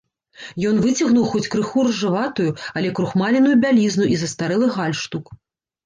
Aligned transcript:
Ён 0.69 0.79
выцягнуў 0.85 1.27
хоць 1.33 1.49
крыху 1.57 1.85
рыжаватую, 1.89 2.51
але 2.83 2.95
крухмаленую 3.03 3.55
бялізну 3.63 4.13
і 4.17 4.23
застарэлы 4.27 4.77
гальштук. 4.77 5.25